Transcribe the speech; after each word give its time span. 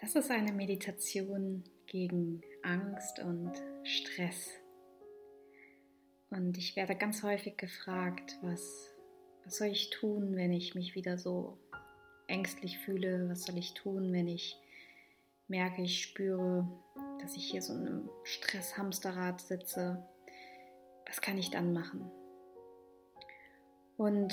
Das 0.00 0.14
ist 0.14 0.30
eine 0.30 0.52
Meditation 0.52 1.64
gegen 1.86 2.40
Angst 2.62 3.18
und 3.18 3.52
Stress. 3.82 4.48
Und 6.30 6.56
ich 6.56 6.76
werde 6.76 6.94
ganz 6.94 7.24
häufig 7.24 7.56
gefragt, 7.56 8.38
was, 8.42 8.94
was 9.44 9.56
soll 9.56 9.68
ich 9.68 9.90
tun, 9.90 10.36
wenn 10.36 10.52
ich 10.52 10.76
mich 10.76 10.94
wieder 10.94 11.18
so 11.18 11.58
ängstlich 12.28 12.78
fühle? 12.78 13.28
Was 13.28 13.42
soll 13.42 13.58
ich 13.58 13.74
tun, 13.74 14.12
wenn 14.12 14.28
ich 14.28 14.56
merke, 15.48 15.82
ich 15.82 16.00
spüre, 16.00 16.68
dass 17.20 17.34
ich 17.34 17.50
hier 17.50 17.62
so 17.62 17.72
in 17.72 17.86
einem 17.88 18.10
Stresshamsterrad 18.22 19.40
sitze? 19.40 20.06
Was 21.06 21.20
kann 21.20 21.38
ich 21.38 21.50
dann 21.50 21.72
machen? 21.72 22.08
Und 23.96 24.32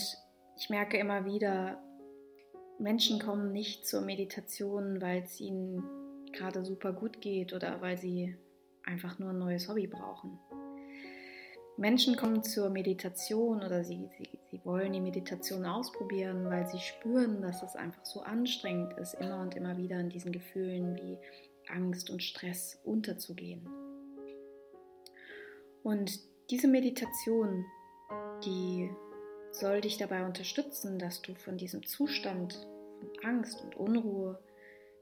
ich 0.57 0.70
merke 0.70 0.97
immer 0.97 1.25
wieder, 1.25 1.82
Menschen 2.77 3.19
kommen 3.19 3.51
nicht 3.51 3.87
zur 3.87 4.01
Meditation, 4.01 5.01
weil 5.01 5.23
es 5.23 5.39
ihnen 5.39 5.83
gerade 6.33 6.66
super 6.66 6.91
gut 6.91 7.21
geht 7.21 7.53
oder 7.53 7.81
weil 7.81 7.97
sie 7.97 8.35
einfach 8.83 9.17
nur 9.20 9.29
ein 9.29 9.39
neues 9.39 9.70
Hobby 9.70 9.88
brauchen. 9.88 10.38
Menschen 11.77 12.16
kommen 12.16 12.41
zur 12.43 12.69
Meditation 12.69 13.57
oder 13.57 13.83
sie, 13.83 14.07
sie, 14.17 14.30
sie 14.49 14.61
wollen 14.63 14.93
die 14.93 15.02
Meditation 15.02 15.66
ausprobieren, 15.66 16.45
weil 16.45 16.67
sie 16.67 16.80
spüren, 16.80 17.41
dass 17.41 17.63
es 17.63 17.75
einfach 17.75 18.05
so 18.05 18.21
anstrengend 18.21 18.94
ist, 18.97 19.16
immer 19.16 19.41
und 19.41 19.55
immer 19.55 19.77
wieder 19.77 19.99
in 19.99 20.09
diesen 20.09 20.31
Gefühlen 20.31 20.95
wie 20.95 21.17
Angst 21.67 22.09
und 22.09 22.23
Stress 22.23 22.80
unterzugehen. 22.85 23.67
Und 25.83 26.19
diese 26.49 26.67
Meditation, 26.67 27.66
die 28.45 28.89
soll 29.59 29.82
dich 29.82 29.98
dabei 29.98 30.26
unterstützen, 30.26 31.00
dass 31.00 31.22
du 31.22 31.34
von 31.36 31.58
diesem 31.58 31.86
Zustand 31.86 32.54
von 33.00 33.09
Angst 33.23 33.62
und 33.62 33.76
Unruhe 33.76 34.40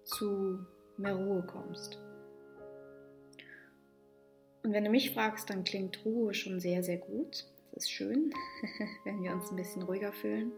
zu 0.03 0.65
mehr 0.97 1.15
Ruhe 1.15 1.43
kommst. 1.43 1.99
Und 4.63 4.71
wenn 4.71 4.83
du 4.85 4.89
mich 4.89 5.13
fragst, 5.13 5.49
dann 5.49 5.63
klingt 5.63 6.05
Ruhe 6.05 6.33
schon 6.33 6.59
sehr, 6.59 6.83
sehr 6.83 6.97
gut. 6.97 7.45
Das 7.71 7.85
ist 7.85 7.91
schön, 7.91 8.33
wenn 9.03 9.21
wir 9.23 9.33
uns 9.33 9.49
ein 9.49 9.57
bisschen 9.57 9.81
ruhiger 9.81 10.13
fühlen. 10.13 10.51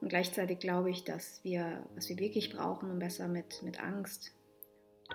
Und 0.00 0.08
gleichzeitig 0.08 0.58
glaube 0.58 0.90
ich, 0.90 1.04
dass 1.04 1.42
wir, 1.44 1.86
was 1.94 2.08
wir 2.08 2.18
wirklich 2.18 2.52
brauchen, 2.52 2.90
um 2.90 2.98
besser 2.98 3.28
mit, 3.28 3.62
mit 3.62 3.80
Angst 3.80 4.32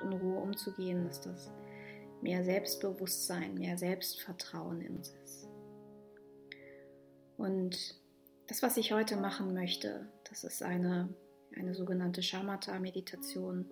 und 0.02 0.14
Unruhe 0.14 0.40
umzugehen, 0.40 1.08
ist 1.08 1.26
das 1.26 1.52
mehr 2.22 2.44
Selbstbewusstsein, 2.44 3.56
mehr 3.56 3.78
Selbstvertrauen 3.78 4.82
in 4.82 4.96
uns 4.96 5.14
ist. 5.24 5.47
Und 7.38 7.96
das, 8.48 8.64
was 8.64 8.78
ich 8.78 8.92
heute 8.92 9.16
machen 9.16 9.54
möchte, 9.54 10.08
das 10.30 10.44
ist 10.44 10.64
eine, 10.64 11.10
eine 11.56 11.74
sogenannte 11.74 12.22
Shamatha-Meditation. 12.22 13.70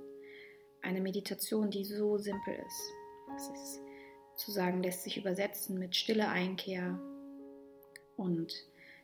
Eine 0.81 1.01
Meditation, 1.01 1.71
die 1.71 1.83
so 1.83 2.17
simpel 2.17 2.53
ist. 2.53 2.91
Das 3.29 3.49
ist 3.49 3.81
zu 4.35 4.51
sagen, 4.51 4.83
lässt 4.83 5.03
sich 5.03 5.17
übersetzen 5.17 5.79
mit 5.79 5.95
stille 5.95 6.27
Einkehr. 6.27 6.99
Und 8.17 8.53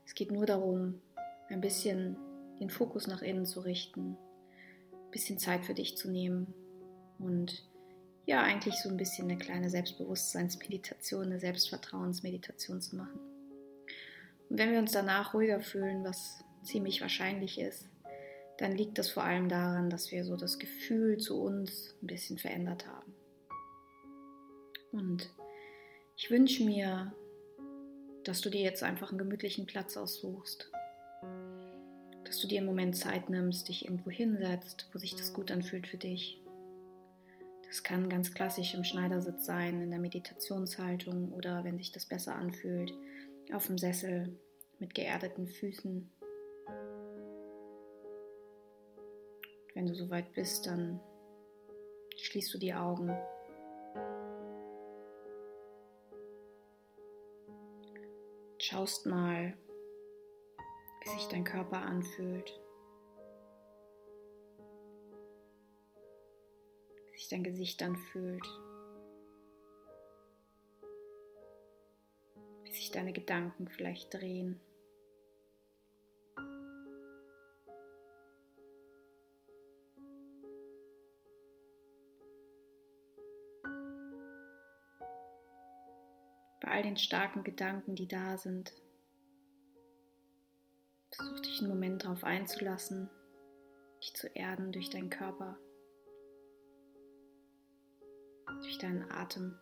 es 0.05 0.13
geht 0.13 0.31
nur 0.31 0.45
darum, 0.45 1.01
ein 1.49 1.61
bisschen 1.61 2.17
den 2.59 2.69
Fokus 2.69 3.07
nach 3.07 3.21
innen 3.21 3.45
zu 3.45 3.61
richten, 3.61 4.17
ein 4.91 5.11
bisschen 5.11 5.39
Zeit 5.39 5.65
für 5.65 5.73
dich 5.73 5.97
zu 5.97 6.09
nehmen 6.09 6.53
und 7.17 7.67
ja, 8.25 8.43
eigentlich 8.43 8.75
so 8.75 8.89
ein 8.89 8.97
bisschen 8.97 9.29
eine 9.29 9.37
kleine 9.39 9.69
Selbstbewusstseinsmeditation, 9.69 11.25
eine 11.25 11.39
Selbstvertrauensmeditation 11.39 12.79
zu 12.79 12.95
machen. 12.95 13.19
Und 14.51 14.57
wenn 14.57 14.73
wir 14.73 14.79
uns 14.79 14.91
danach 14.91 15.33
ruhiger 15.33 15.61
fühlen, 15.61 16.03
was 16.03 16.43
ziemlich 16.61 16.99
wahrscheinlich 16.99 17.57
ist, 17.57 17.87
dann 18.57 18.73
liegt 18.73 18.97
das 18.97 19.09
vor 19.09 19.23
allem 19.23 19.47
daran, 19.47 19.89
dass 19.89 20.11
wir 20.11 20.25
so 20.25 20.35
das 20.35 20.59
Gefühl 20.59 21.17
zu 21.19 21.41
uns 21.41 21.95
ein 22.03 22.07
bisschen 22.07 22.37
verändert 22.37 22.85
haben. 22.85 23.15
Und 24.91 25.33
ich 26.17 26.29
wünsche 26.29 26.65
mir, 26.65 27.15
dass 28.25 28.41
du 28.41 28.49
dir 28.49 28.59
jetzt 28.59 28.83
einfach 28.83 29.11
einen 29.11 29.19
gemütlichen 29.19 29.67
Platz 29.67 29.95
aussuchst. 29.95 30.69
Dass 32.25 32.41
du 32.41 32.47
dir 32.49 32.57
einen 32.57 32.67
Moment 32.67 32.97
Zeit 32.97 33.29
nimmst, 33.29 33.69
dich 33.69 33.85
irgendwo 33.85 34.09
hinsetzt, 34.09 34.89
wo 34.91 34.99
sich 34.99 35.15
das 35.15 35.31
gut 35.31 35.49
anfühlt 35.49 35.87
für 35.87 35.97
dich. 35.97 36.41
Das 37.67 37.83
kann 37.83 38.09
ganz 38.09 38.33
klassisch 38.33 38.73
im 38.73 38.83
Schneidersitz 38.83 39.45
sein, 39.45 39.81
in 39.81 39.91
der 39.91 39.99
Meditationshaltung 39.99 41.31
oder 41.31 41.63
wenn 41.63 41.77
sich 41.77 41.93
das 41.93 42.05
besser 42.05 42.35
anfühlt, 42.35 42.91
auf 43.53 43.67
dem 43.67 43.77
Sessel 43.77 44.37
mit 44.79 44.93
geerdeten 44.93 45.47
Füßen. 45.47 46.11
Wenn 49.73 49.87
du 49.87 49.95
soweit 49.95 50.31
bist, 50.33 50.65
dann 50.67 50.99
schließt 52.17 52.53
du 52.53 52.57
die 52.57 52.73
Augen. 52.73 53.15
Schaust 58.59 59.05
mal, 59.05 59.57
wie 61.03 61.09
sich 61.09 61.27
dein 61.27 61.43
Körper 61.43 61.77
anfühlt. 61.77 62.59
Wie 67.05 67.17
sich 67.17 67.27
dein 67.29 67.43
Gesicht 67.43 67.81
anfühlt. 67.81 68.45
Sich 72.91 72.99
deine 72.99 73.13
Gedanken 73.13 73.67
vielleicht 73.69 74.13
drehen. 74.13 74.59
Bei 86.59 86.67
all 86.67 86.83
den 86.83 86.97
starken 86.97 87.43
Gedanken, 87.43 87.95
die 87.95 88.07
da 88.07 88.37
sind, 88.37 88.73
versuch 91.15 91.39
dich 91.39 91.59
einen 91.59 91.69
Moment 91.69 92.03
darauf 92.03 92.23
einzulassen, 92.23 93.09
dich 94.01 94.13
zu 94.15 94.27
erden 94.27 94.71
durch 94.71 94.89
deinen 94.89 95.09
Körper, 95.09 95.57
durch 98.61 98.77
deinen 98.79 99.09
Atem. 99.11 99.57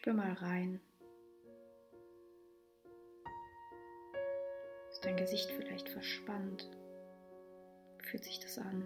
Spür 0.00 0.14
mal 0.14 0.32
rein. 0.32 0.80
Ist 4.90 5.04
dein 5.04 5.18
Gesicht 5.18 5.50
vielleicht 5.50 5.90
verspannt? 5.90 6.70
Fühlt 8.04 8.24
sich 8.24 8.40
das 8.40 8.56
an? 8.56 8.82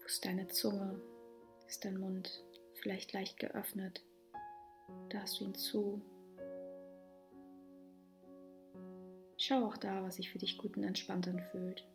Wo 0.00 0.06
ist 0.06 0.24
deine 0.24 0.48
Zunge? 0.48 1.00
Ist 1.68 1.84
dein 1.84 1.98
Mund 1.98 2.44
vielleicht 2.80 3.12
leicht 3.12 3.38
geöffnet? 3.38 4.04
Da 5.10 5.20
hast 5.20 5.38
du 5.38 5.44
ihn 5.44 5.54
zu. 5.54 6.02
Schau 9.36 9.66
auch 9.66 9.76
da, 9.76 10.02
was 10.02 10.16
sich 10.16 10.32
für 10.32 10.38
dich 10.38 10.58
gut 10.58 10.76
und 10.76 10.82
entspannt 10.82 11.28
anfühlt. 11.28 11.86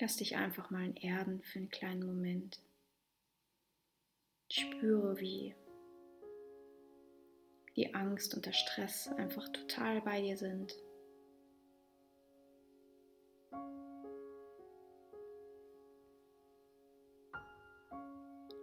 Lass 0.00 0.16
dich 0.16 0.34
einfach 0.34 0.70
mal 0.70 0.86
in 0.86 0.96
Erden 0.96 1.42
für 1.42 1.58
einen 1.58 1.68
kleinen 1.68 2.06
Moment. 2.06 2.58
Spüre, 4.50 5.20
wie 5.20 5.54
die 7.76 7.94
Angst 7.94 8.34
und 8.34 8.46
der 8.46 8.54
Stress 8.54 9.08
einfach 9.08 9.46
total 9.50 10.00
bei 10.00 10.22
dir 10.22 10.38
sind. 10.38 10.74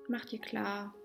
Mach 0.10 0.26
dir 0.26 0.40
klar, 0.40 0.96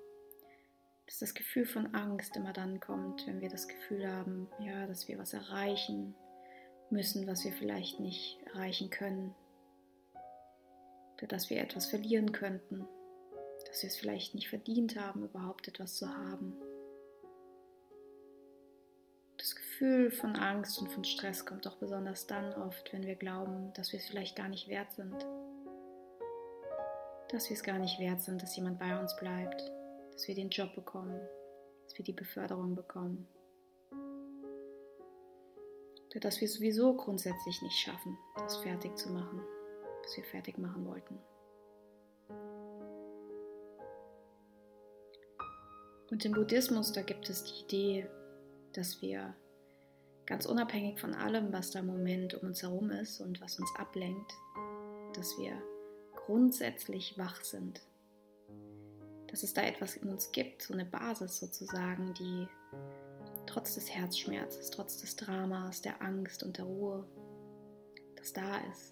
dass 1.04 1.18
das 1.18 1.34
Gefühl 1.34 1.66
von 1.66 1.94
Angst 1.94 2.36
immer 2.36 2.54
dann 2.54 2.80
kommt, 2.80 3.26
wenn 3.26 3.42
wir 3.42 3.50
das 3.50 3.68
Gefühl 3.68 4.10
haben, 4.10 4.48
ja, 4.60 4.86
dass 4.86 5.08
wir 5.08 5.18
was 5.18 5.34
erreichen 5.34 6.14
müssen, 6.88 7.26
was 7.26 7.44
wir 7.44 7.52
vielleicht 7.52 8.00
nicht 8.00 8.40
erreichen 8.46 8.88
können 8.88 9.34
dass 11.26 11.50
wir 11.50 11.60
etwas 11.60 11.86
verlieren 11.86 12.32
könnten, 12.32 12.86
dass 13.66 13.82
wir 13.82 13.88
es 13.88 13.96
vielleicht 13.96 14.34
nicht 14.34 14.48
verdient 14.48 14.98
haben, 14.98 15.24
überhaupt 15.24 15.68
etwas 15.68 15.94
zu 15.96 16.08
haben. 16.08 16.56
Das 19.38 19.54
Gefühl 19.56 20.10
von 20.10 20.36
Angst 20.36 20.80
und 20.80 20.90
von 20.92 21.04
Stress 21.04 21.44
kommt 21.44 21.66
auch 21.66 21.76
besonders 21.76 22.26
dann 22.26 22.52
oft, 22.54 22.92
wenn 22.92 23.04
wir 23.04 23.16
glauben, 23.16 23.72
dass 23.74 23.92
wir 23.92 23.98
es 23.98 24.06
vielleicht 24.06 24.36
gar 24.36 24.48
nicht 24.48 24.68
wert 24.68 24.92
sind. 24.92 25.26
Dass 27.30 27.48
wir 27.48 27.56
es 27.56 27.62
gar 27.62 27.78
nicht 27.78 27.98
wert 27.98 28.20
sind, 28.20 28.42
dass 28.42 28.56
jemand 28.56 28.78
bei 28.78 28.98
uns 28.98 29.16
bleibt, 29.16 29.72
dass 30.12 30.28
wir 30.28 30.34
den 30.34 30.50
Job 30.50 30.74
bekommen, 30.74 31.20
dass 31.84 31.98
wir 31.98 32.04
die 32.04 32.12
Beförderung 32.12 32.74
bekommen. 32.74 33.26
Oder 36.10 36.20
dass 36.20 36.40
wir 36.40 36.48
sowieso 36.48 36.94
grundsätzlich 36.94 37.62
nicht 37.62 37.78
schaffen, 37.78 38.18
das 38.36 38.58
fertig 38.58 38.96
zu 38.96 39.10
machen, 39.10 39.40
was 40.02 40.16
wir 40.16 40.24
fertig 40.24 40.58
machen 40.58 40.86
wollten. 40.86 41.18
Und 46.10 46.24
im 46.26 46.32
Buddhismus, 46.32 46.92
da 46.92 47.02
gibt 47.02 47.30
es 47.30 47.44
die 47.44 47.64
Idee, 47.64 48.10
dass 48.74 49.00
wir 49.00 49.34
ganz 50.26 50.46
unabhängig 50.46 51.00
von 51.00 51.14
allem, 51.14 51.52
was 51.52 51.70
da 51.70 51.78
im 51.78 51.86
Moment 51.86 52.34
um 52.34 52.48
uns 52.48 52.62
herum 52.62 52.90
ist 52.90 53.20
und 53.20 53.40
was 53.40 53.58
uns 53.58 53.70
ablenkt, 53.76 54.32
dass 55.14 55.38
wir 55.38 55.52
grundsätzlich 56.14 57.16
wach 57.16 57.42
sind. 57.42 57.80
Dass 59.28 59.42
es 59.42 59.54
da 59.54 59.62
etwas 59.62 59.96
in 59.96 60.10
uns 60.10 60.32
gibt, 60.32 60.62
so 60.62 60.74
eine 60.74 60.84
Basis 60.84 61.40
sozusagen, 61.40 62.12
die 62.14 62.46
trotz 63.46 63.74
des 63.74 63.90
Herzschmerzes, 63.90 64.70
trotz 64.70 64.98
des 64.98 65.16
Dramas, 65.16 65.82
der 65.82 66.00
Angst 66.02 66.42
und 66.42 66.58
der 66.58 66.66
Ruhe, 66.66 67.06
das 68.16 68.32
da 68.32 68.58
ist. 68.70 68.91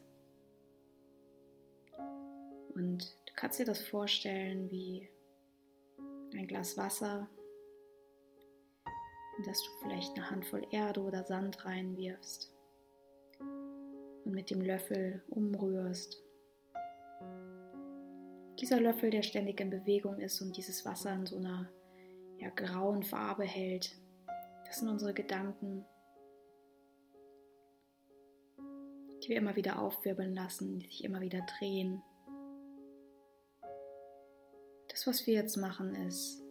Und 2.74 3.16
du 3.26 3.32
kannst 3.36 3.58
dir 3.58 3.64
das 3.64 3.80
vorstellen 3.80 4.70
wie 4.70 5.08
ein 6.34 6.46
Glas 6.46 6.76
Wasser, 6.76 7.28
in 9.38 9.44
das 9.44 9.62
du 9.62 9.70
vielleicht 9.82 10.16
eine 10.16 10.30
Handvoll 10.30 10.66
Erde 10.70 11.00
oder 11.00 11.24
Sand 11.24 11.64
reinwirfst 11.64 12.54
und 14.24 14.32
mit 14.32 14.50
dem 14.50 14.60
Löffel 14.60 15.22
umrührst. 15.28 16.22
Dieser 18.60 18.80
Löffel, 18.80 19.10
der 19.10 19.22
ständig 19.22 19.60
in 19.60 19.70
Bewegung 19.70 20.18
ist 20.18 20.40
und 20.42 20.56
dieses 20.56 20.84
Wasser 20.84 21.14
in 21.14 21.26
so 21.26 21.36
einer 21.36 21.70
ja, 22.38 22.50
grauen 22.50 23.02
Farbe 23.02 23.44
hält, 23.44 23.96
das 24.66 24.78
sind 24.78 24.88
unsere 24.88 25.14
Gedanken, 25.14 25.84
die 29.22 29.30
wir 29.30 29.36
immer 29.36 29.56
wieder 29.56 29.80
aufwirbeln 29.80 30.34
lassen, 30.34 30.78
die 30.78 30.86
sich 30.86 31.04
immer 31.04 31.20
wieder 31.20 31.40
drehen. 31.58 32.02
Das, 35.00 35.06
was 35.06 35.26
wir 35.26 35.32
jetzt 35.32 35.56
machen, 35.56 35.94
ist, 35.94 36.42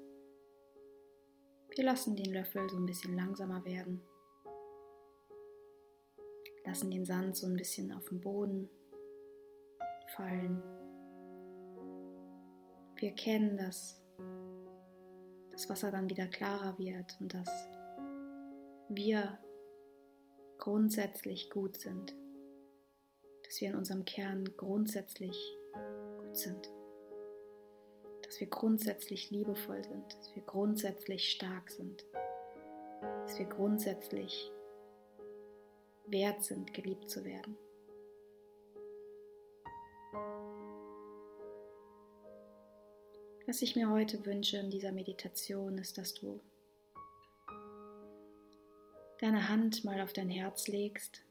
wir 1.76 1.84
lassen 1.84 2.16
den 2.16 2.34
Löffel 2.34 2.68
so 2.68 2.78
ein 2.78 2.88
bisschen 2.88 3.16
langsamer 3.16 3.64
werden. 3.64 4.02
Lassen 6.66 6.90
den 6.90 7.06
Sand 7.06 7.38
so 7.38 7.46
ein 7.46 7.56
bisschen 7.56 7.92
auf 7.92 8.10
den 8.10 8.20
Boden 8.20 8.68
fallen. 10.16 10.64
Wir 12.96 13.10
erkennen, 13.10 13.56
dass 13.56 14.02
das 15.52 15.70
Wasser 15.70 15.92
dann 15.92 16.10
wieder 16.10 16.26
klarer 16.26 16.76
wird 16.80 17.18
und 17.20 17.32
dass 17.32 17.70
wir 18.90 19.38
grundsätzlich 20.58 21.52
gut 21.52 21.78
sind, 21.78 22.16
dass 23.46 23.62
wir 23.62 23.70
in 23.70 23.76
unserem 23.76 24.06
Kern 24.06 24.46
grundsätzlich 24.58 25.38
gut 26.18 26.36
sind, 26.36 26.79
dass 28.30 28.40
wir 28.40 28.48
grundsätzlich 28.48 29.32
liebevoll 29.32 29.84
sind, 29.84 30.14
dass 30.14 30.36
wir 30.36 30.44
grundsätzlich 30.44 31.32
stark 31.32 31.72
sind, 31.72 32.06
dass 33.26 33.40
wir 33.40 33.48
grundsätzlich 33.48 34.52
wert 36.06 36.44
sind, 36.44 36.72
geliebt 36.72 37.10
zu 37.10 37.26
werden. 37.26 37.58
Was 43.48 43.64
ich 43.64 43.76
mir 43.76 43.90
heute 43.90 44.24
wünsche 44.28 44.58
in 44.58 44.70
dieser 44.70 44.92
Meditation 44.92 45.80
ist, 45.80 45.98
dass 45.98 46.14
du 46.14 46.40
deine 49.18 49.50
Hand 49.50 49.84
mal 49.84 50.02
auf 50.02 50.14
dein 50.14 50.30
Herz 50.30 50.68
legst. 50.68 51.24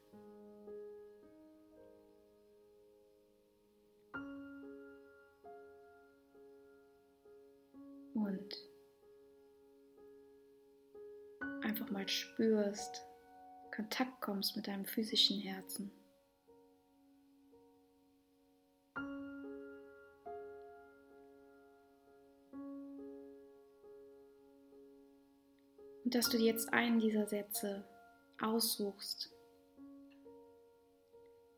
Und 8.25 8.69
einfach 11.63 11.89
mal 11.89 12.07
spürst, 12.07 13.05
Kontakt 13.73 14.19
kommst 14.21 14.57
mit 14.57 14.67
deinem 14.67 14.85
physischen 14.85 15.39
Herzen. 15.39 15.91
Und 26.03 26.15
dass 26.15 26.29
du 26.29 26.37
jetzt 26.37 26.73
einen 26.73 26.99
dieser 26.99 27.25
Sätze 27.27 27.87
aussuchst. 28.41 29.31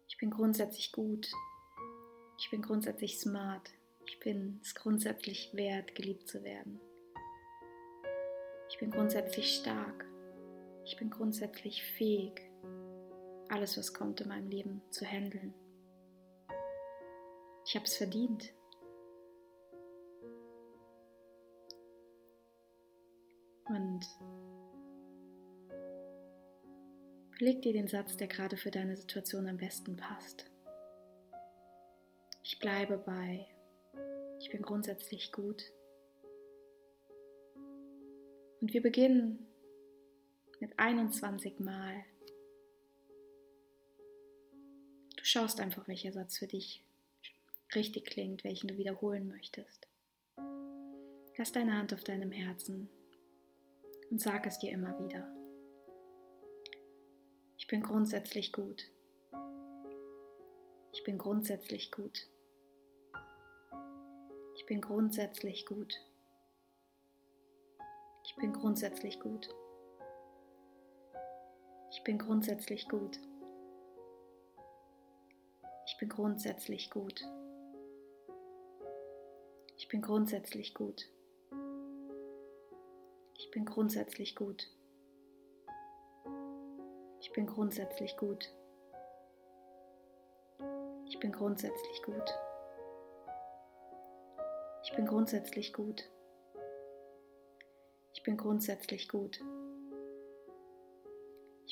Ich 0.10 0.18
bin 0.18 0.30
grundsätzlich 0.30 0.92
gut. 0.92 1.31
Ich 2.38 2.52
bin 2.52 2.62
grundsätzlich 2.62 3.18
smart. 3.19 3.72
Ich 4.12 4.19
bin 4.19 4.60
es 4.62 4.75
grundsätzlich 4.75 5.52
wert, 5.54 5.96
geliebt 5.96 6.28
zu 6.28 6.44
werden. 6.44 6.81
Ich 8.69 8.78
bin 8.78 8.92
grundsätzlich 8.92 9.56
stark. 9.56 10.06
Ich 10.84 10.98
bin 10.98 11.10
grundsätzlich 11.10 11.81
fähig, 11.81 12.42
alles, 13.48 13.78
was 13.78 13.94
kommt 13.94 14.19
in 14.19 14.28
meinem 14.28 14.50
Leben 14.50 14.81
zu 14.90 15.06
handeln. 15.06 15.54
Ich 17.66 17.75
habe 17.75 17.86
es 17.86 17.96
verdient. 17.96 18.54
Und 23.69 24.06
leg 27.40 27.62
dir 27.62 27.72
den 27.72 27.88
Satz, 27.88 28.18
der 28.18 28.28
gerade 28.28 28.58
für 28.58 28.72
deine 28.72 28.98
Situation 28.98 29.48
am 29.48 29.56
besten 29.56 29.96
passt. 29.96 30.52
Ich 32.44 32.60
bleibe 32.60 32.98
bei, 32.98 33.48
ich 34.42 34.50
bin 34.50 34.64
grundsätzlich 34.64 35.32
gut. 35.32 35.72
Und 38.60 38.74
wir 38.74 38.82
beginnen 38.82 39.46
mit 40.60 40.78
21 40.78 41.60
Mal. 41.60 42.04
Du 45.16 45.24
schaust 45.24 45.60
einfach, 45.60 45.88
welcher 45.88 46.12
Satz 46.12 46.40
für 46.40 46.48
dich 46.48 46.84
richtig 47.76 48.06
klingt, 48.06 48.44
welchen 48.44 48.68
du 48.68 48.78
wiederholen 48.78 49.28
möchtest. 49.28 49.88
Lass 51.38 51.52
deine 51.52 51.78
Hand 51.78 51.94
auf 51.94 52.04
deinem 52.04 52.32
Herzen 52.32 52.90
und 54.10 54.20
sag 54.20 54.46
es 54.48 54.58
dir 54.58 54.72
immer 54.72 54.98
wieder. 55.04 55.27
Ich 57.58 57.68
bin 57.68 57.84
grundsätzlich 57.84 58.51
gut. 58.51 58.89
Ich 60.94 61.04
bin 61.04 61.18
grundsätzlich 61.18 61.92
gut. 61.92 62.27
Ich 64.62 64.68
bin 64.68 64.80
grundsätzlich 64.80 65.65
gut. 65.65 66.00
Ich 68.24 68.36
bin 68.36 68.53
grundsätzlich 68.53 69.20
gut. 69.20 69.50
Ich 71.89 72.03
bin 72.03 72.20
grundsätzlich 72.20 72.88
gut. 72.88 73.20
Ich 75.88 75.98
bin 75.98 76.10
grundsätzlich 76.10 76.91
gut. 76.91 77.24
Ich 79.77 79.88
bin 79.88 80.03
grundsätzlich 80.03 80.75
gut. 80.75 81.10
Ich 83.39 83.50
bin 83.50 83.65
grundsätzlich 83.65 84.36
gut. 84.36 84.70
Ich 87.20 87.34
bin 87.34 87.48
grundsätzlich 87.48 88.15
gut. 88.15 88.53
Ich 91.08 91.20
bin 91.20 91.32
grundsätzlich 91.32 92.03
gut. 92.03 92.32
Ich 94.91 94.95
bin 94.95 95.07
grundsätzlich 95.07 95.74
gut. 95.74 96.10
Ich 98.13 98.24
bin 98.24 98.38
grundsätzlich 98.38 99.07
gut 99.10 99.41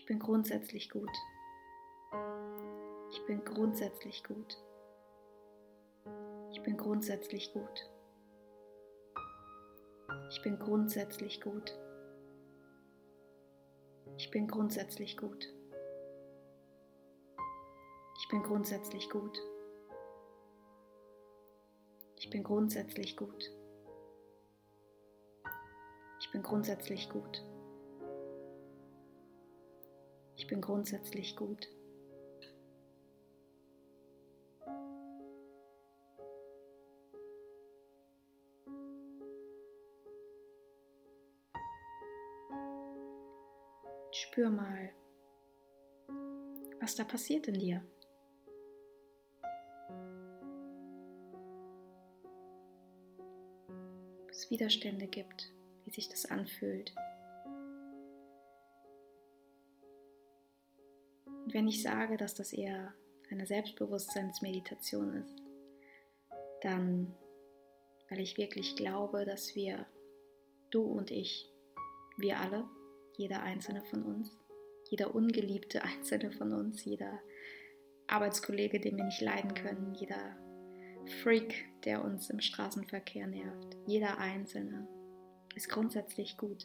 bin 0.09 0.17
grundsätzlich 0.17 0.89
gut. 0.89 1.15
Ich 3.11 3.23
bin 3.27 3.43
grundsätzlich 3.45 4.23
gut. 4.23 4.57
Ich 6.51 6.63
bin 6.63 6.77
grundsätzlich 6.77 7.53
gut. 7.53 7.89
Ich 10.31 10.41
bin 10.41 10.57
grundsätzlich 10.57 11.41
gut. 11.41 11.77
Ich 14.17 14.31
bin 14.31 14.47
grundsätzlich 14.47 15.15
gut. 15.15 15.53
Ich 18.17 18.29
bin 18.29 18.41
grundsätzlich 18.41 19.11
gut. 19.11 19.39
Ich 22.29 22.31
bin 22.31 22.43
grundsätzlich 22.43 23.17
gut. 23.17 23.51
Ich 26.19 26.31
bin 26.31 26.43
grundsätzlich 26.43 27.09
gut. 27.09 27.43
Ich 30.35 30.45
bin 30.45 30.61
grundsätzlich 30.61 31.35
gut. 31.35 31.67
Spür 44.11 44.51
mal, 44.51 44.91
was 46.79 46.93
da 46.93 47.05
passiert 47.05 47.47
in 47.47 47.55
dir. 47.55 47.83
Widerstände 54.49 55.07
gibt, 55.07 55.51
wie 55.85 55.91
sich 55.91 56.09
das 56.09 56.25
anfühlt. 56.25 56.93
Und 61.25 61.53
wenn 61.53 61.67
ich 61.67 61.81
sage, 61.81 62.17
dass 62.17 62.35
das 62.35 62.53
eher 62.53 62.93
eine 63.31 63.45
Selbstbewusstseinsmeditation 63.45 65.13
ist, 65.13 65.35
dann 66.61 67.15
weil 68.09 68.19
ich 68.19 68.37
wirklich 68.37 68.75
glaube, 68.75 69.25
dass 69.25 69.55
wir, 69.55 69.85
du 70.71 70.81
und 70.81 71.11
ich, 71.11 71.49
wir 72.17 72.39
alle, 72.39 72.67
jeder 73.17 73.43
einzelne 73.43 73.83
von 73.85 74.03
uns, 74.03 74.35
jeder 74.89 75.13
ungeliebte 75.13 75.83
einzelne 75.83 76.31
von 76.31 76.53
uns, 76.53 76.83
jeder 76.85 77.19
Arbeitskollege, 78.07 78.79
den 78.79 78.97
wir 78.97 79.05
nicht 79.05 79.21
leiden 79.21 79.53
können, 79.53 79.93
jeder 79.93 80.35
Freak, 81.09 81.65
der 81.83 82.03
uns 82.03 82.29
im 82.29 82.39
Straßenverkehr 82.39 83.27
nervt, 83.27 83.77
jeder 83.87 84.17
einzelne 84.19 84.87
ist 85.55 85.69
grundsätzlich 85.69 86.37
gut. 86.37 86.63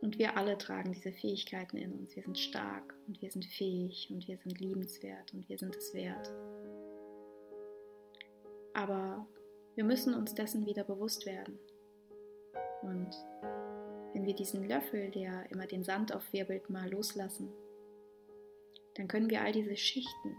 Und 0.00 0.18
wir 0.18 0.36
alle 0.36 0.56
tragen 0.56 0.92
diese 0.92 1.12
Fähigkeiten 1.12 1.76
in 1.76 1.92
uns. 1.92 2.16
Wir 2.16 2.22
sind 2.22 2.38
stark 2.38 2.94
und 3.06 3.20
wir 3.20 3.30
sind 3.30 3.44
fähig 3.44 4.08
und 4.10 4.26
wir 4.26 4.38
sind 4.38 4.58
liebenswert 4.60 5.34
und 5.34 5.48
wir 5.48 5.58
sind 5.58 5.76
es 5.76 5.92
wert. 5.92 6.32
Aber 8.72 9.26
wir 9.74 9.84
müssen 9.84 10.14
uns 10.14 10.34
dessen 10.34 10.64
wieder 10.64 10.84
bewusst 10.84 11.26
werden. 11.26 11.58
Und 12.82 13.10
wenn 14.14 14.24
wir 14.24 14.34
diesen 14.34 14.66
Löffel, 14.66 15.10
der 15.10 15.50
immer 15.50 15.66
den 15.66 15.84
Sand 15.84 16.14
aufwirbelt, 16.14 16.70
mal 16.70 16.90
loslassen, 16.90 17.50
dann 19.00 19.08
können 19.08 19.30
wir 19.30 19.40
all 19.40 19.50
diese 19.50 19.76
Schichten, 19.76 20.36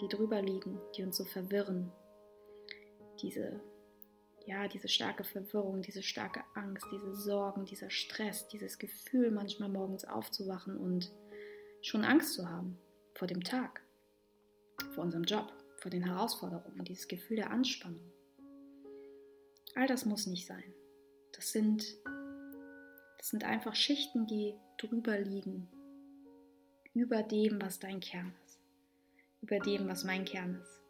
die 0.00 0.08
drüber 0.08 0.42
liegen, 0.42 0.80
die 0.96 1.04
uns 1.04 1.16
so 1.16 1.24
verwirren, 1.24 1.92
diese 3.22 3.60
ja, 4.46 4.66
diese 4.66 4.88
starke 4.88 5.22
Verwirrung, 5.22 5.80
diese 5.80 6.02
starke 6.02 6.42
Angst, 6.54 6.84
diese 6.92 7.14
Sorgen, 7.14 7.64
dieser 7.64 7.90
Stress, 7.90 8.48
dieses 8.48 8.78
Gefühl, 8.78 9.30
manchmal 9.30 9.68
morgens 9.68 10.04
aufzuwachen 10.04 10.76
und 10.76 11.12
schon 11.82 12.04
Angst 12.04 12.34
zu 12.34 12.50
haben 12.50 12.76
vor 13.14 13.28
dem 13.28 13.44
Tag, 13.44 13.80
vor 14.90 15.04
unserem 15.04 15.22
Job, 15.22 15.52
vor 15.76 15.90
den 15.90 16.02
Herausforderungen, 16.02 16.84
dieses 16.84 17.06
Gefühl 17.06 17.36
der 17.36 17.52
Anspannung. 17.52 18.12
All 19.76 19.86
das 19.86 20.04
muss 20.04 20.26
nicht 20.26 20.46
sein. 20.46 20.74
Das 21.32 21.52
sind, 21.52 21.86
das 23.18 23.30
sind 23.30 23.44
einfach 23.44 23.76
Schichten, 23.76 24.26
die 24.26 24.54
drüber 24.78 25.16
liegen, 25.20 25.68
über 26.94 27.22
dem, 27.22 27.60
was 27.60 27.78
dein 27.78 28.00
Kern 28.00 28.32
ist, 28.46 28.60
über 29.42 29.58
dem, 29.58 29.88
was 29.88 30.04
mein 30.04 30.24
Kern 30.24 30.54
ist 30.62 30.84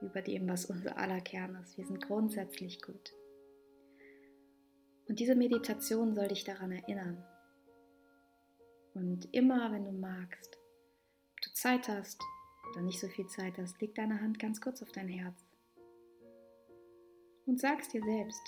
über 0.00 0.22
dem, 0.22 0.48
was 0.48 0.66
unser 0.66 0.96
aller 0.96 1.20
Kern 1.20 1.56
ist. 1.56 1.76
Wir 1.76 1.86
sind 1.86 2.04
grundsätzlich 2.04 2.82
gut. 2.82 3.14
Und 5.08 5.18
diese 5.20 5.34
Meditation 5.34 6.14
soll 6.14 6.28
dich 6.28 6.44
daran 6.44 6.72
erinnern. 6.72 7.24
Und 8.94 9.32
immer, 9.32 9.72
wenn 9.72 9.84
du 9.84 9.92
magst, 9.92 10.58
ob 11.32 11.40
du 11.42 11.52
Zeit 11.54 11.88
hast 11.88 12.20
oder 12.72 12.82
nicht 12.82 13.00
so 13.00 13.08
viel 13.08 13.26
Zeit 13.26 13.58
hast, 13.58 13.80
leg 13.80 13.94
deine 13.94 14.20
Hand 14.20 14.38
ganz 14.38 14.60
kurz 14.60 14.82
auf 14.82 14.92
dein 14.92 15.08
Herz. 15.08 15.46
Und 17.46 17.58
sagst 17.58 17.94
dir 17.94 18.02
selbst, 18.02 18.42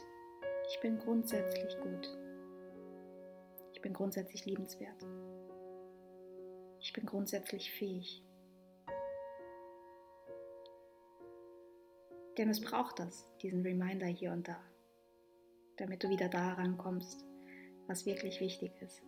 ich 0.68 0.80
bin 0.80 0.98
grundsätzlich 0.98 1.78
gut. 1.80 2.18
Ich 3.72 3.80
bin 3.80 3.94
grundsätzlich 3.94 4.44
liebenswert. 4.44 5.06
Ich 6.80 6.92
bin 6.94 7.04
grundsätzlich 7.04 7.70
fähig. 7.70 8.22
Denn 12.38 12.48
es 12.48 12.60
braucht 12.60 12.98
das, 12.98 13.26
diesen 13.42 13.62
Reminder 13.62 14.06
hier 14.06 14.32
und 14.32 14.48
da, 14.48 14.58
damit 15.76 16.02
du 16.02 16.08
wieder 16.08 16.28
daran 16.28 16.78
kommst, 16.78 17.26
was 17.86 18.06
wirklich 18.06 18.40
wichtig 18.40 18.72
ist. 18.80 19.02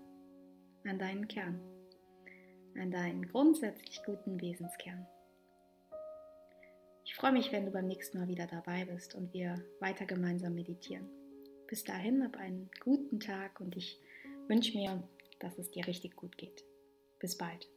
An 0.84 0.98
deinen 0.98 1.28
Kern, 1.28 1.60
an 2.78 2.90
deinen 2.90 3.26
grundsätzlich 3.28 4.02
guten 4.04 4.40
Wesenskern. 4.40 5.06
Ich 7.04 7.14
freue 7.14 7.32
mich, 7.32 7.52
wenn 7.52 7.64
du 7.64 7.72
beim 7.72 7.86
nächsten 7.86 8.18
Mal 8.18 8.28
wieder 8.28 8.46
dabei 8.46 8.84
bist 8.84 9.14
und 9.14 9.32
wir 9.32 9.64
weiter 9.80 10.04
gemeinsam 10.04 10.54
meditieren. 10.54 11.08
Bis 11.68 11.84
dahin, 11.84 12.22
hab 12.22 12.36
einen 12.36 12.70
guten 12.80 13.18
Tag 13.18 13.60
und 13.60 13.76
ich 13.76 13.98
wünsche 14.48 14.76
mir, 14.76 15.02
dass 15.38 15.58
es 15.58 15.70
dir 15.70 15.86
richtig 15.86 16.16
gut 16.16 16.36
geht. 16.36 16.64
Bis 17.22 17.36
bald. 17.36 17.71